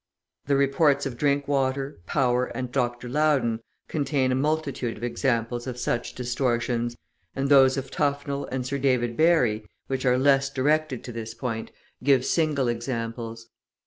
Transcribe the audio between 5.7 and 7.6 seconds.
such distortions, and